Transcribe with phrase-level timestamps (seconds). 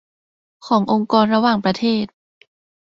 [0.67, 2.05] ขององค์กรระหว่างประเทศ